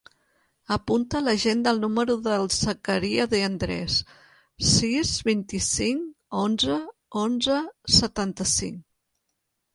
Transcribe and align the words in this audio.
Apunta 0.75 1.17
a 1.17 1.25
l'agenda 1.25 1.73
el 1.75 1.81
número 1.83 2.15
del 2.27 2.47
Zakaria 2.55 3.27
De 3.33 3.41
Andres: 3.49 3.99
sis, 4.71 5.13
vint-i-cinc, 5.29 6.09
onze, 6.47 6.81
onze, 7.27 7.61
setanta-cinc. 8.01 8.83